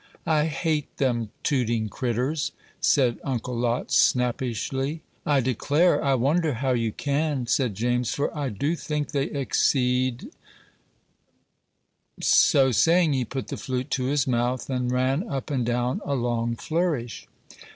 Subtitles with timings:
[0.25, 5.03] "I hate them tooting critturs," said Uncle Lot, snappishly.
[5.27, 6.03] "I declare!
[6.03, 10.31] I wonder how you can," said James, "for I do think they exceed"
[12.19, 16.15] So saying, he put the flute to his mouth, and ran up and down a
[16.15, 17.27] long flourish.